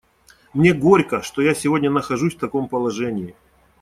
Мне 0.55 0.73
горько, 0.73 1.21
что 1.21 1.43
я 1.43 1.53
сегодня 1.53 1.91
нахожусь 1.91 2.33
в 2.33 2.39
таком 2.39 2.67
положении. 2.67 3.35